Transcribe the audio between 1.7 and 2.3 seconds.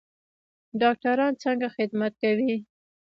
خدمت